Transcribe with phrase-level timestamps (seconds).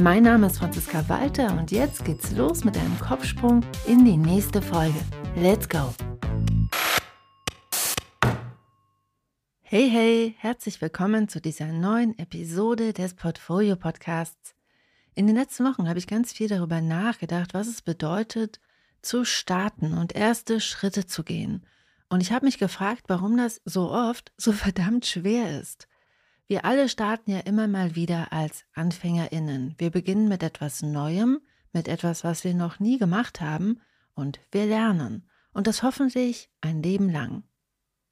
[0.00, 4.62] Mein Name ist Franziska Walter und jetzt geht's los mit einem Kopfsprung in die nächste
[4.62, 4.98] Folge.
[5.34, 5.92] Let's go!
[9.60, 14.54] Hey, hey, herzlich willkommen zu dieser neuen Episode des Portfolio Podcasts.
[15.16, 18.60] In den letzten Wochen habe ich ganz viel darüber nachgedacht, was es bedeutet,
[19.02, 21.66] zu starten und erste Schritte zu gehen.
[22.08, 25.87] Und ich habe mich gefragt, warum das so oft so verdammt schwer ist.
[26.48, 29.74] Wir alle starten ja immer mal wieder als Anfängerinnen.
[29.76, 31.40] Wir beginnen mit etwas Neuem,
[31.74, 33.80] mit etwas, was wir noch nie gemacht haben,
[34.14, 35.28] und wir lernen.
[35.52, 37.42] Und das hoffentlich ein Leben lang.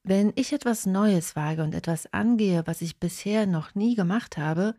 [0.02, 4.74] Wenn ich etwas Neues wage und etwas angehe, was ich bisher noch nie gemacht habe,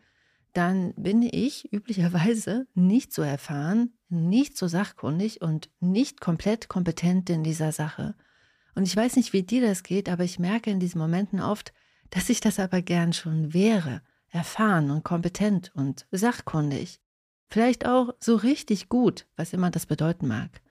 [0.54, 7.44] dann bin ich üblicherweise nicht so erfahren, nicht so sachkundig und nicht komplett kompetent in
[7.44, 8.14] dieser Sache.
[8.76, 11.74] Und ich weiß nicht, wie dir das geht, aber ich merke in diesen Momenten oft,
[12.10, 17.00] dass ich das aber gern schon wäre, erfahren und kompetent und sachkundig.
[17.50, 20.62] Vielleicht auch so richtig gut, was immer das bedeuten mag.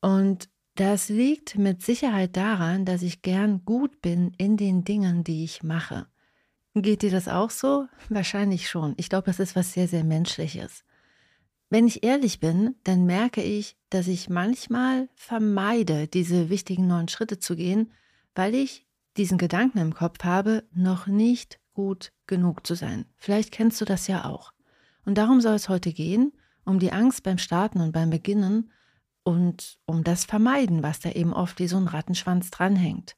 [0.00, 5.44] Und das liegt mit Sicherheit daran, dass ich gern gut bin in den Dingen, die
[5.44, 6.06] ich mache.
[6.74, 7.88] Geht dir das auch so?
[8.08, 8.94] Wahrscheinlich schon.
[8.96, 10.84] Ich glaube, das ist was sehr, sehr Menschliches.
[11.70, 17.38] Wenn ich ehrlich bin, dann merke ich, dass ich manchmal vermeide, diese wichtigen neuen Schritte
[17.38, 17.92] zu gehen,
[18.34, 18.86] weil ich
[19.16, 23.06] diesen Gedanken im Kopf habe, noch nicht gut genug zu sein.
[23.16, 24.52] Vielleicht kennst du das ja auch.
[25.04, 26.32] Und darum soll es heute gehen,
[26.64, 28.70] um die Angst beim Starten und beim Beginnen
[29.22, 33.16] und um das Vermeiden, was da eben oft wie so ein Rattenschwanz dranhängt.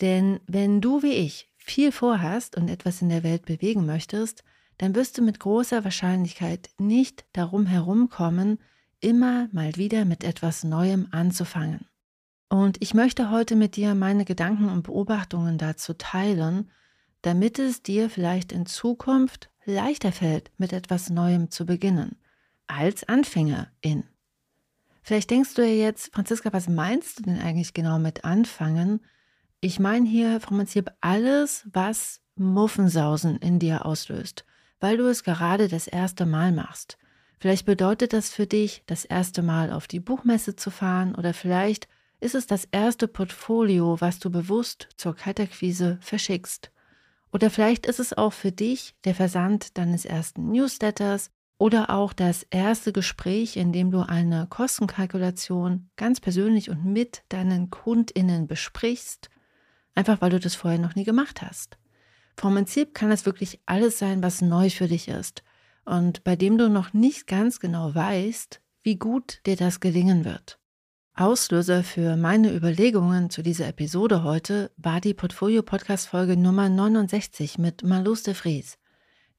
[0.00, 4.44] Denn wenn du wie ich viel vorhast und etwas in der Welt bewegen möchtest,
[4.78, 8.58] dann wirst du mit großer Wahrscheinlichkeit nicht darum herumkommen,
[9.00, 11.86] immer mal wieder mit etwas Neuem anzufangen.
[12.48, 16.70] Und ich möchte heute mit dir meine Gedanken und Beobachtungen dazu teilen,
[17.22, 22.16] damit es dir vielleicht in Zukunft leichter fällt, mit etwas Neuem zu beginnen,
[22.68, 24.04] als Anfängerin.
[25.02, 29.00] Vielleicht denkst du ja jetzt, Franziska, was meinst du denn eigentlich genau mit anfangen?
[29.60, 34.44] Ich meine hier vom Prinzip alles, was Muffensausen in dir auslöst,
[34.78, 36.98] weil du es gerade das erste Mal machst.
[37.38, 41.88] Vielleicht bedeutet das für dich, das erste Mal auf die Buchmesse zu fahren oder vielleicht
[42.20, 46.70] ist es das erste Portfolio, was du bewusst zur Kalterquise verschickst.
[47.32, 52.44] Oder vielleicht ist es auch für dich der Versand deines ersten Newsletters oder auch das
[52.50, 59.30] erste Gespräch, in dem du eine Kostenkalkulation ganz persönlich und mit deinen Kundinnen besprichst,
[59.94, 61.78] einfach weil du das vorher noch nie gemacht hast.
[62.36, 65.42] Vom Prinzip kann es wirklich alles sein, was neu für dich ist
[65.86, 70.58] und bei dem du noch nicht ganz genau weißt, wie gut dir das gelingen wird.
[71.18, 78.22] Auslöser für meine Überlegungen zu dieser Episode heute war die Portfolio-Podcast-Folge Nummer 69 mit Malus
[78.22, 78.76] de Vries.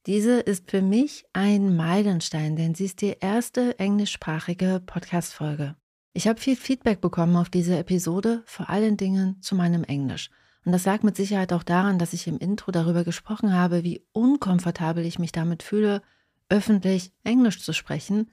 [0.07, 5.75] Diese ist für mich ein Meilenstein, denn sie ist die erste englischsprachige Podcast-Folge.
[6.13, 10.31] Ich habe viel Feedback bekommen auf diese Episode, vor allen Dingen zu meinem Englisch.
[10.65, 14.01] Und das lag mit Sicherheit auch daran, dass ich im Intro darüber gesprochen habe, wie
[14.13, 16.01] unkomfortabel ich mich damit fühle,
[16.49, 18.31] öffentlich Englisch zu sprechen,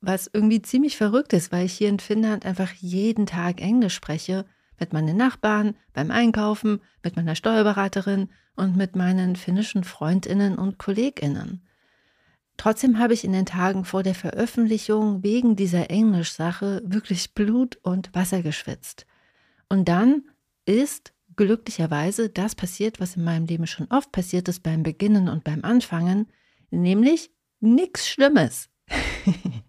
[0.00, 4.44] was irgendwie ziemlich verrückt ist, weil ich hier in Finnland einfach jeden Tag Englisch spreche
[4.78, 11.62] mit meinen Nachbarn, beim Einkaufen, mit meiner Steuerberaterin und mit meinen finnischen Freundinnen und Kolleginnen.
[12.56, 18.14] Trotzdem habe ich in den Tagen vor der Veröffentlichung wegen dieser Englischsache wirklich Blut und
[18.14, 19.06] Wasser geschwitzt.
[19.68, 20.22] Und dann
[20.64, 25.44] ist glücklicherweise das passiert, was in meinem Leben schon oft passiert ist beim Beginnen und
[25.44, 26.28] beim Anfangen,
[26.70, 27.30] nämlich
[27.60, 28.70] nichts Schlimmes.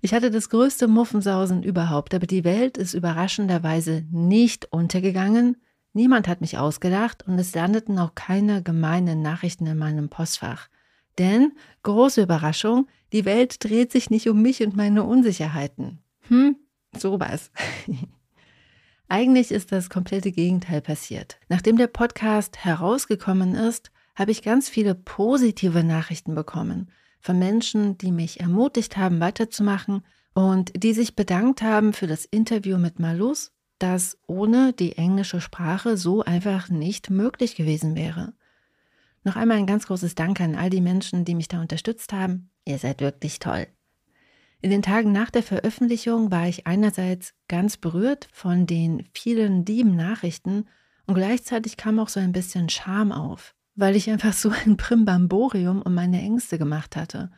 [0.00, 5.56] Ich hatte das größte Muffensausen überhaupt, aber die Welt ist überraschenderweise nicht untergegangen.
[5.92, 10.68] Niemand hat mich ausgedacht und es landeten auch keine gemeinen Nachrichten in meinem Postfach.
[11.18, 11.52] Denn,
[11.82, 16.00] große Überraschung, die Welt dreht sich nicht um mich und meine Unsicherheiten.
[16.28, 16.56] Hm,
[16.96, 17.50] sowas.
[19.08, 21.38] Eigentlich ist das komplette Gegenteil passiert.
[21.48, 26.90] Nachdem der Podcast herausgekommen ist, habe ich ganz viele positive Nachrichten bekommen
[27.26, 32.78] von Menschen, die mich ermutigt haben, weiterzumachen und die sich bedankt haben für das Interview
[32.78, 38.32] mit Malus, das ohne die englische Sprache so einfach nicht möglich gewesen wäre.
[39.24, 42.50] Noch einmal ein ganz großes Dank an all die Menschen, die mich da unterstützt haben.
[42.64, 43.66] Ihr seid wirklich toll.
[44.62, 49.96] In den Tagen nach der Veröffentlichung war ich einerseits ganz berührt von den vielen lieben
[49.96, 50.66] Nachrichten
[51.06, 55.82] und gleichzeitig kam auch so ein bisschen Scham auf, weil ich einfach so ein Primbamborium
[55.82, 57.30] um meine Ängste gemacht hatte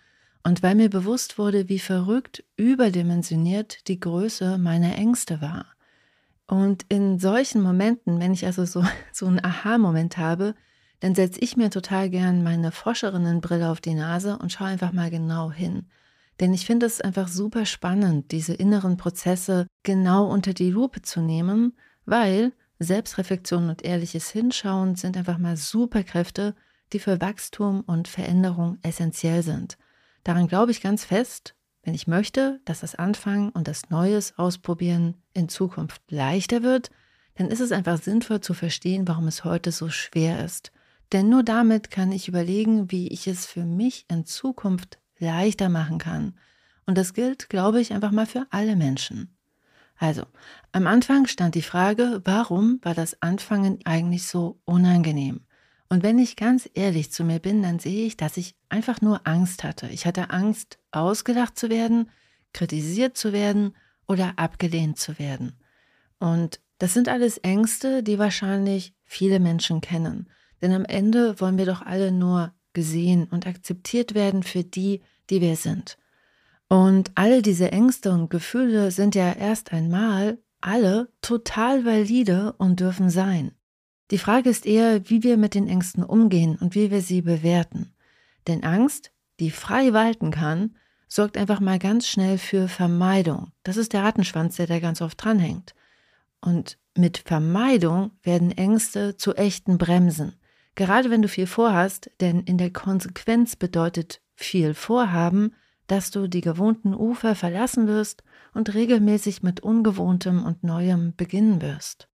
[0.44, 5.66] und weil mir bewusst wurde, wie verrückt überdimensioniert die Größe meiner Ängste war.
[6.46, 8.82] Und in solchen Momenten, wenn ich also so,
[9.12, 10.54] so einen Aha-Moment habe,
[11.00, 15.10] dann setze ich mir total gern meine Forscherinnenbrille auf die Nase und schaue einfach mal
[15.10, 15.86] genau hin.
[16.40, 21.20] Denn ich finde es einfach super spannend, diese inneren Prozesse genau unter die Lupe zu
[21.20, 21.76] nehmen,
[22.06, 26.54] weil Selbstreflexion und ehrliches Hinschauen sind einfach mal Superkräfte,
[26.92, 29.76] die für Wachstum und Veränderung essentiell sind.
[30.24, 35.16] Daran glaube ich ganz fest, wenn ich möchte, dass das Anfangen und das Neues ausprobieren
[35.32, 36.90] in Zukunft leichter wird,
[37.36, 40.72] dann ist es einfach sinnvoll zu verstehen, warum es heute so schwer ist.
[41.12, 45.98] Denn nur damit kann ich überlegen, wie ich es für mich in Zukunft leichter machen
[45.98, 46.38] kann.
[46.84, 49.37] Und das gilt, glaube ich, einfach mal für alle Menschen.
[49.98, 50.22] Also,
[50.72, 55.40] am Anfang stand die Frage, warum war das Anfangen eigentlich so unangenehm?
[55.88, 59.26] Und wenn ich ganz ehrlich zu mir bin, dann sehe ich, dass ich einfach nur
[59.26, 59.88] Angst hatte.
[59.88, 62.10] Ich hatte Angst, ausgelacht zu werden,
[62.52, 63.74] kritisiert zu werden
[64.06, 65.58] oder abgelehnt zu werden.
[66.18, 70.28] Und das sind alles Ängste, die wahrscheinlich viele Menschen kennen.
[70.60, 75.40] Denn am Ende wollen wir doch alle nur gesehen und akzeptiert werden für die, die
[75.40, 75.98] wir sind.
[76.68, 83.10] Und alle diese Ängste und Gefühle sind ja erst einmal alle total valide und dürfen
[83.10, 83.52] sein.
[84.10, 87.92] Die Frage ist eher, wie wir mit den Ängsten umgehen und wie wir sie bewerten.
[88.46, 90.76] Denn Angst, die frei walten kann,
[91.08, 93.52] sorgt einfach mal ganz schnell für Vermeidung.
[93.62, 95.74] Das ist der Rattenschwanz, der da ganz oft dranhängt.
[96.40, 100.34] Und mit Vermeidung werden Ängste zu echten Bremsen.
[100.74, 105.54] Gerade wenn du viel vorhast, denn in der Konsequenz bedeutet viel Vorhaben,
[105.88, 108.22] dass du die gewohnten Ufer verlassen wirst
[108.54, 112.08] und regelmäßig mit Ungewohntem und Neuem beginnen wirst.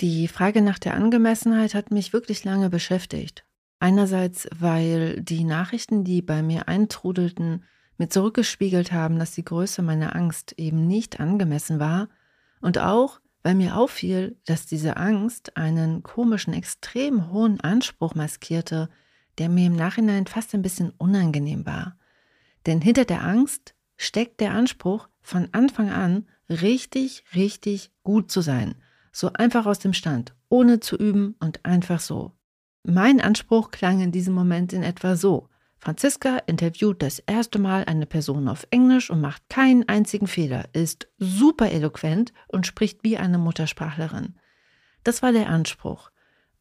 [0.00, 3.44] Die Frage nach der Angemessenheit hat mich wirklich lange beschäftigt.
[3.80, 7.64] Einerseits, weil die Nachrichten, die bei mir eintrudelten,
[7.96, 12.08] mir zurückgespiegelt haben, dass die Größe meiner Angst eben nicht angemessen war,
[12.60, 18.88] und auch, weil mir auffiel, dass diese Angst einen komischen, extrem hohen Anspruch maskierte,
[19.38, 21.96] der mir im Nachhinein fast ein bisschen unangenehm war.
[22.68, 28.74] Denn hinter der Angst steckt der Anspruch, von Anfang an richtig, richtig gut zu sein.
[29.10, 32.32] So einfach aus dem Stand, ohne zu üben und einfach so.
[32.84, 35.48] Mein Anspruch klang in diesem Moment in etwa so.
[35.78, 41.08] Franziska interviewt das erste Mal eine Person auf Englisch und macht keinen einzigen Fehler, ist
[41.16, 44.34] super eloquent und spricht wie eine Muttersprachlerin.
[45.04, 46.10] Das war der Anspruch.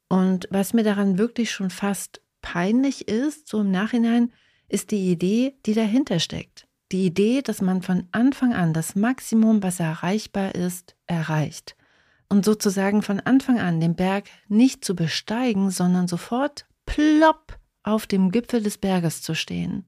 [0.07, 4.31] Und was mir daran wirklich schon fast peinlich ist, so im Nachhinein,
[4.69, 6.67] ist die Idee, die dahinter steckt.
[6.91, 11.75] Die Idee, dass man von Anfang an das Maximum, was erreichbar ist, erreicht.
[12.29, 18.31] Und sozusagen von Anfang an den Berg nicht zu besteigen, sondern sofort plopp auf dem
[18.31, 19.85] Gipfel des Berges zu stehen.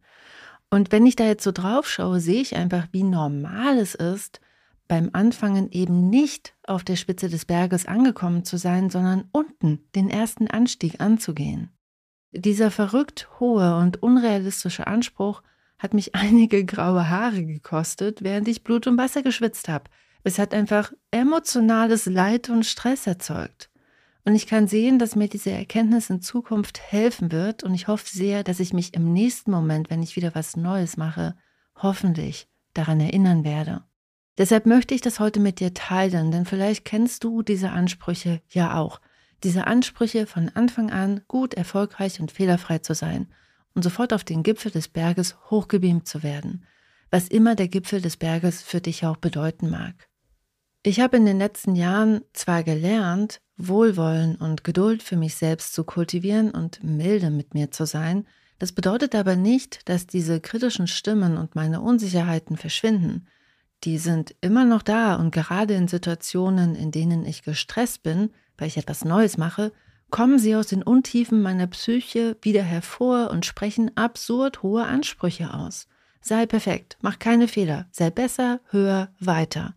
[0.70, 4.40] Und wenn ich da jetzt so drauf schaue, sehe ich einfach, wie normal es ist,
[4.88, 10.10] beim Anfangen eben nicht auf der Spitze des Berges angekommen zu sein, sondern unten den
[10.10, 11.72] ersten Anstieg anzugehen.
[12.32, 15.42] Dieser verrückt hohe und unrealistische Anspruch
[15.78, 19.86] hat mich einige graue Haare gekostet, während ich Blut und Wasser geschwitzt habe.
[20.24, 23.70] Es hat einfach emotionales Leid und Stress erzeugt.
[24.26, 27.64] Und ich kann sehen, dass mir diese Erkenntnis in Zukunft helfen wird.
[27.64, 30.98] Und ich hoffe sehr, dass ich mich im nächsten Moment, wenn ich wieder was Neues
[30.98, 31.36] mache,
[31.76, 33.84] hoffentlich daran erinnern werde.
[34.38, 38.78] Deshalb möchte ich das heute mit dir teilen, denn vielleicht kennst du diese Ansprüche ja
[38.78, 39.02] auch.
[39.44, 43.28] Diese Ansprüche von Anfang an gut, erfolgreich und fehlerfrei zu sein
[43.74, 46.66] und sofort auf den Gipfel des Berges hochgebeamt zu werden,
[47.10, 50.10] was immer der Gipfel des Berges für dich auch bedeuten mag.
[50.84, 55.84] Ich habe in den letzten Jahren zwar gelernt, Wohlwollen und Geduld für mich selbst zu
[55.84, 58.26] kultivieren und milde mit mir zu sein,
[58.60, 63.28] das bedeutet aber nicht, dass diese kritischen Stimmen und meine Unsicherheiten verschwinden.
[63.86, 68.68] Die sind immer noch da und gerade in Situationen, in denen ich gestresst bin, weil
[68.68, 69.72] ich etwas Neues mache,
[70.10, 75.88] kommen sie aus den Untiefen meiner Psyche wieder hervor und sprechen absurd hohe Ansprüche aus.
[76.22, 79.76] Sei perfekt, mach keine Fehler, sei besser, höher, weiter.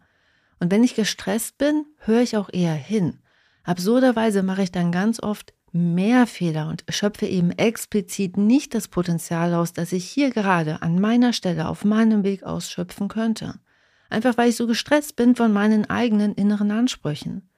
[0.59, 3.19] Und wenn ich gestresst bin, höre ich auch eher hin.
[3.65, 9.55] Absurderweise mache ich dann ganz oft mehr Fehler und schöpfe eben explizit nicht das Potenzial
[9.55, 13.55] aus, das ich hier gerade an meiner Stelle auf meinem Weg ausschöpfen könnte.
[14.11, 17.49] Einfach weil ich so gestresst bin von meinen eigenen inneren Ansprüchen.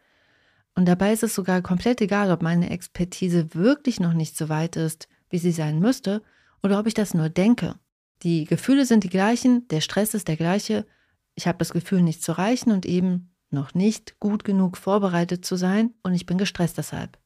[0.74, 4.76] Und dabei ist es sogar komplett egal, ob meine Expertise wirklich noch nicht so weit
[4.76, 6.22] ist, wie sie sein müsste,
[6.62, 7.76] oder ob ich das nur denke.
[8.22, 10.86] Die Gefühle sind die gleichen, der Stress ist der gleiche.
[11.34, 15.56] Ich habe das Gefühl, nicht zu reichen und eben noch nicht gut genug vorbereitet zu
[15.56, 17.18] sein und ich bin gestresst deshalb.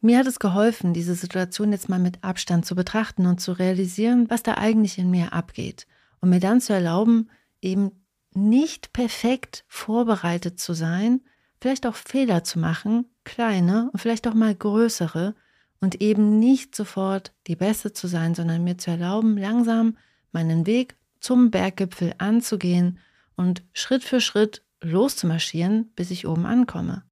[0.00, 4.30] Mir hat es geholfen, diese Situation jetzt mal mit Abstand zu betrachten und zu realisieren,
[4.30, 5.86] was da eigentlich in mir abgeht
[6.20, 7.90] und mir dann zu erlauben, eben
[8.32, 11.22] nicht perfekt vorbereitet zu sein,
[11.66, 15.34] vielleicht auch Fehler zu machen, kleine und vielleicht auch mal größere
[15.80, 19.96] und eben nicht sofort die Beste zu sein, sondern mir zu erlauben, langsam
[20.30, 23.00] meinen Weg zum Berggipfel anzugehen
[23.34, 27.02] und Schritt für Schritt loszumarschieren, bis ich oben ankomme.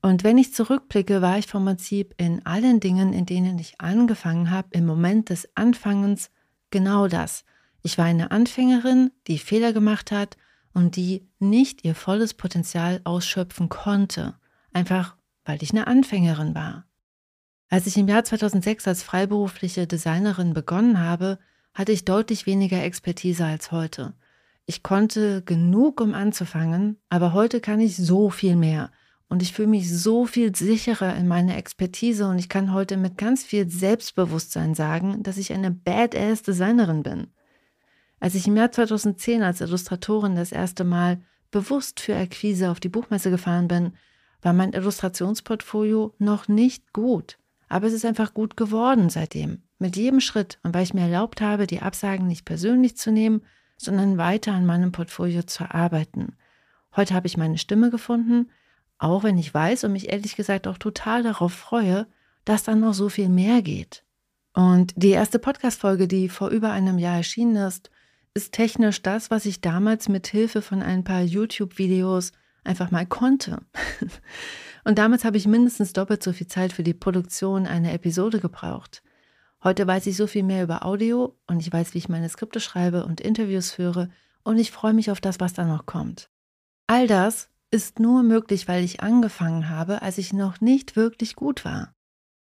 [0.00, 4.52] Und wenn ich zurückblicke, war ich vom Prinzip in allen Dingen, in denen ich angefangen
[4.52, 6.30] habe, im Moment des Anfangens
[6.70, 7.44] genau das.
[7.82, 10.36] Ich war eine Anfängerin, die Fehler gemacht hat
[10.74, 14.34] und die nicht ihr volles Potenzial ausschöpfen konnte,
[14.72, 16.84] einfach weil ich eine Anfängerin war.
[17.70, 21.38] Als ich im Jahr 2006 als freiberufliche Designerin begonnen habe,
[21.74, 24.14] hatte ich deutlich weniger Expertise als heute.
[24.66, 28.90] Ich konnte genug, um anzufangen, aber heute kann ich so viel mehr
[29.28, 33.18] und ich fühle mich so viel sicherer in meiner Expertise und ich kann heute mit
[33.18, 37.28] ganz viel Selbstbewusstsein sagen, dass ich eine Badass Designerin bin.
[38.20, 41.20] Als ich im Jahr 2010 als Illustratorin das erste Mal
[41.50, 43.92] bewusst für Akquise auf die Buchmesse gefahren bin,
[44.42, 47.38] war mein Illustrationsportfolio noch nicht gut.
[47.68, 49.62] Aber es ist einfach gut geworden seitdem.
[49.78, 53.42] Mit jedem Schritt und weil ich mir erlaubt habe, die Absagen nicht persönlich zu nehmen,
[53.76, 56.36] sondern weiter an meinem Portfolio zu arbeiten.
[56.96, 58.50] Heute habe ich meine Stimme gefunden,
[58.98, 62.08] auch wenn ich weiß und mich ehrlich gesagt auch total darauf freue,
[62.44, 64.04] dass dann noch so viel mehr geht.
[64.54, 67.90] Und die erste Podcast-Folge, die vor über einem Jahr erschienen ist,
[68.34, 72.32] ist technisch das, was ich damals mit Hilfe von ein paar YouTube-Videos
[72.64, 73.60] einfach mal konnte.
[74.84, 79.02] Und damals habe ich mindestens doppelt so viel Zeit für die Produktion einer Episode gebraucht.
[79.62, 82.60] Heute weiß ich so viel mehr über Audio und ich weiß, wie ich meine Skripte
[82.60, 84.08] schreibe und Interviews führe
[84.44, 86.30] und ich freue mich auf das, was da noch kommt.
[86.86, 91.64] All das ist nur möglich, weil ich angefangen habe, als ich noch nicht wirklich gut
[91.64, 91.92] war.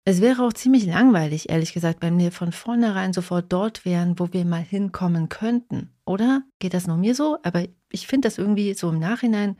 [0.07, 4.31] Es wäre auch ziemlich langweilig, ehrlich gesagt, wenn wir von vornherein sofort dort wären, wo
[4.31, 5.89] wir mal hinkommen könnten.
[6.05, 6.43] Oder?
[6.59, 7.39] Geht das nur mir so?
[7.43, 9.57] Aber ich finde das irgendwie so im Nachhinein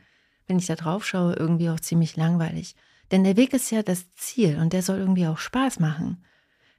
[0.48, 2.74] wenn ich da drauf schaue, irgendwie auch ziemlich langweilig.
[3.12, 6.24] Denn der Weg ist ja das Ziel und der soll irgendwie auch Spaß machen.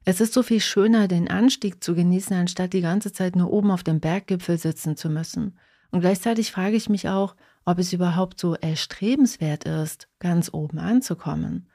[0.05, 3.71] Es ist so viel schöner, den Anstieg zu genießen, anstatt die ganze Zeit nur oben
[3.71, 5.57] auf dem Berggipfel sitzen zu müssen.
[5.91, 7.35] Und gleichzeitig frage ich mich auch,
[7.65, 11.69] ob es überhaupt so erstrebenswert ist, ganz oben anzukommen.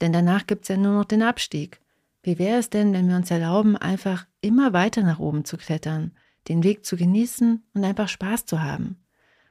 [0.00, 1.80] Denn danach gibt es ja nur noch den Abstieg.
[2.22, 6.12] Wie wäre es denn, wenn wir uns erlauben, einfach immer weiter nach oben zu klettern,
[6.48, 8.96] den Weg zu genießen und einfach Spaß zu haben?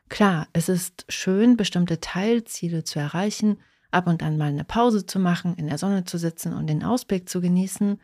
[0.09, 3.57] Klar, es ist schön, bestimmte Teilziele zu erreichen,
[3.91, 6.83] ab und an mal eine Pause zu machen, in der Sonne zu sitzen und den
[6.83, 7.99] Ausblick zu genießen,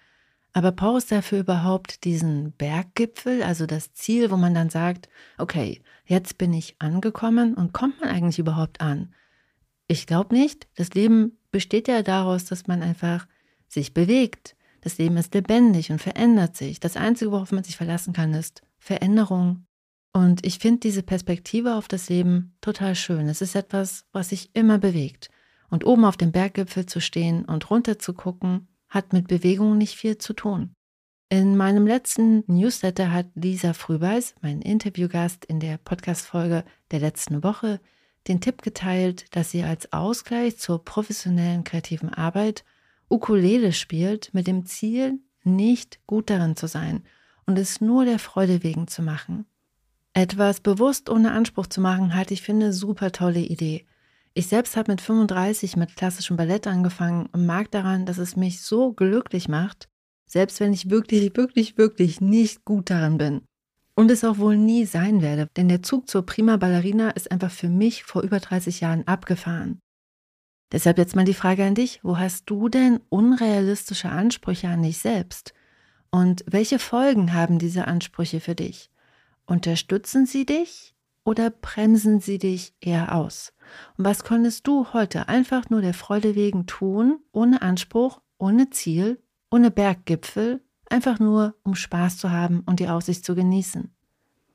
[0.53, 5.81] aber braucht es dafür überhaupt diesen Berggipfel, also das Ziel, wo man dann sagt, okay,
[6.05, 9.13] jetzt bin ich angekommen und kommt man eigentlich überhaupt an?
[9.87, 10.67] Ich glaube nicht.
[10.75, 13.27] Das Leben besteht ja daraus, dass man einfach
[13.67, 14.55] sich bewegt.
[14.81, 16.79] Das Leben ist lebendig und verändert sich.
[16.79, 19.65] Das Einzige, worauf man sich verlassen kann, ist Veränderung
[20.13, 23.27] und ich finde diese Perspektive auf das Leben total schön.
[23.27, 25.29] Es ist etwas, was sich immer bewegt.
[25.69, 29.95] Und oben auf dem Berggipfel zu stehen und runter zu gucken, hat mit Bewegung nicht
[29.95, 30.75] viel zu tun.
[31.29, 37.79] In meinem letzten Newsletter hat Lisa Frühbeiß, mein Interviewgast in der Podcast-Folge der letzten Woche,
[38.27, 42.63] den Tipp geteilt, dass sie als Ausgleich zur professionellen kreativen Arbeit
[43.09, 47.03] Ukulele spielt, mit dem Ziel, nicht gut darin zu sein
[47.45, 49.45] und es nur der Freude wegen zu machen.
[50.13, 53.85] Etwas bewusst ohne Anspruch zu machen, halte ich für eine super tolle Idee.
[54.35, 58.61] Ich selbst habe mit 35 mit klassischem Ballett angefangen und mag daran, dass es mich
[58.61, 59.89] so glücklich macht,
[60.25, 63.41] selbst wenn ich wirklich, wirklich, wirklich nicht gut daran bin.
[63.95, 67.51] Und es auch wohl nie sein werde, denn der Zug zur Prima Ballerina ist einfach
[67.51, 69.79] für mich vor über 30 Jahren abgefahren.
[70.71, 74.97] Deshalb jetzt mal die Frage an dich, wo hast du denn unrealistische Ansprüche an dich
[74.97, 75.53] selbst?
[76.09, 78.89] Und welche Folgen haben diese Ansprüche für dich?
[79.45, 83.53] Unterstützen sie dich oder bremsen sie dich eher aus?
[83.97, 89.21] Und was konntest du heute einfach nur der Freude wegen tun, ohne Anspruch, ohne Ziel,
[89.51, 90.61] ohne Berggipfel,
[90.93, 93.89] einfach nur um Spaß zu haben und die Aussicht zu genießen?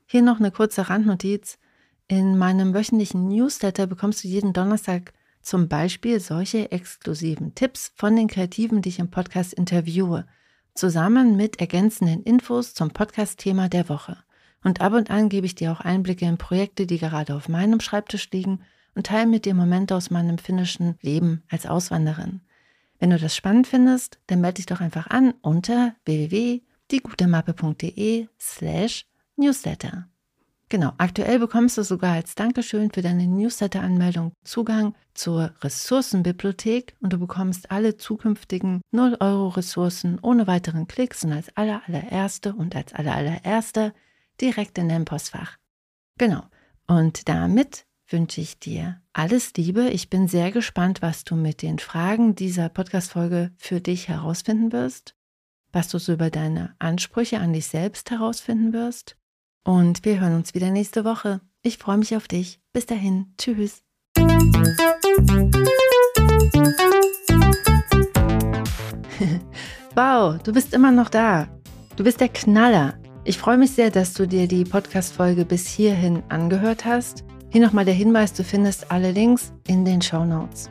[0.05, 1.59] Hier noch eine kurze Randnotiz.
[2.07, 8.27] In meinem wöchentlichen Newsletter bekommst du jeden Donnerstag zum Beispiel solche exklusiven Tipps von den
[8.27, 10.25] Kreativen, die ich im Podcast interviewe,
[10.75, 14.17] zusammen mit ergänzenden Infos zum Podcast-Thema der Woche.
[14.63, 17.81] Und ab und an gebe ich dir auch Einblicke in Projekte, die gerade auf meinem
[17.81, 18.61] Schreibtisch liegen
[18.95, 22.41] und teile mit dir Momente aus meinem finnischen Leben als Auswanderin.
[22.99, 29.05] Wenn du das spannend findest, dann melde dich doch einfach an unter www.diegutemappe.de slash
[29.37, 30.09] Newsletter.
[30.71, 37.17] Genau, aktuell bekommst du sogar als Dankeschön für deine Newsletter-Anmeldung Zugang zur Ressourcenbibliothek und du
[37.17, 42.93] bekommst alle zukünftigen 0 Euro Ressourcen ohne weiteren Klicks und als aller allererste und als
[42.93, 43.95] aller allererster
[44.39, 45.57] direkt in deinem Postfach.
[46.19, 46.43] Genau.
[46.85, 49.89] Und damit wünsche ich dir alles Liebe.
[49.89, 55.15] Ich bin sehr gespannt, was du mit den Fragen dieser Podcast-Folge für dich herausfinden wirst,
[55.71, 59.17] was du so über deine Ansprüche an dich selbst herausfinden wirst
[59.63, 61.41] und wir hören uns wieder nächste Woche.
[61.61, 62.59] Ich freue mich auf dich.
[62.73, 63.33] Bis dahin.
[63.37, 63.83] Tschüss.
[69.95, 71.47] wow, du bist immer noch da.
[71.95, 72.97] Du bist der Knaller.
[73.25, 77.25] Ich freue mich sehr, dass du dir die Podcast-Folge bis hierhin angehört hast.
[77.51, 80.69] Hier nochmal der Hinweis, du findest alle Links in den Show Notes.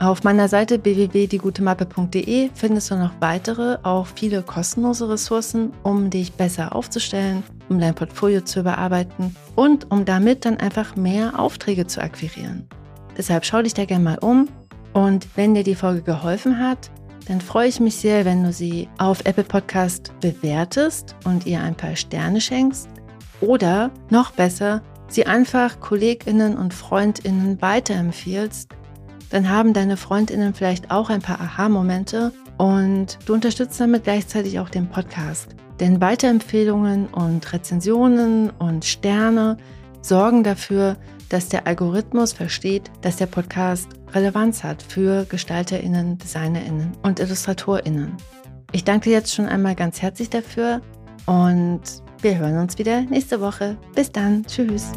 [0.00, 6.74] Auf meiner Seite www.diegutemappe.de findest du noch weitere, auch viele kostenlose Ressourcen, um dich besser
[6.74, 12.68] aufzustellen, um dein Portfolio zu überarbeiten und um damit dann einfach mehr Aufträge zu akquirieren.
[13.16, 14.48] Deshalb schau dich da gerne mal um
[14.94, 16.90] und wenn dir die Folge geholfen hat,
[17.28, 21.76] dann freue ich mich sehr, wenn du sie auf Apple Podcast bewertest und ihr ein
[21.76, 22.88] paar Sterne schenkst
[23.40, 28.70] oder noch besser, sie einfach Kolleginnen und Freundinnen weiterempfiehlst
[29.34, 34.68] dann haben deine Freundinnen vielleicht auch ein paar Aha-Momente und du unterstützt damit gleichzeitig auch
[34.68, 35.56] den Podcast.
[35.80, 39.56] Denn Weiterempfehlungen und Rezensionen und Sterne
[40.02, 40.96] sorgen dafür,
[41.30, 48.16] dass der Algorithmus versteht, dass der Podcast Relevanz hat für Gestalterinnen, Designerinnen und Illustratorinnen.
[48.70, 50.80] Ich danke dir jetzt schon einmal ganz herzlich dafür
[51.26, 53.76] und wir hören uns wieder nächste Woche.
[53.94, 54.44] Bis dann.
[54.46, 54.90] Tschüss.